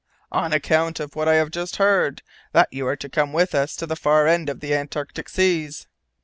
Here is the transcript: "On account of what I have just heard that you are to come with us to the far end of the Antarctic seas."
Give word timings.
"On 0.31 0.51
account 0.51 0.99
of 0.99 1.15
what 1.15 1.27
I 1.27 1.35
have 1.35 1.51
just 1.51 1.75
heard 1.75 2.23
that 2.53 2.69
you 2.73 2.87
are 2.87 2.95
to 2.95 3.07
come 3.07 3.33
with 3.33 3.53
us 3.53 3.75
to 3.75 3.85
the 3.85 3.95
far 3.95 4.25
end 4.25 4.49
of 4.49 4.59
the 4.59 4.73
Antarctic 4.73 5.29
seas." 5.29 5.85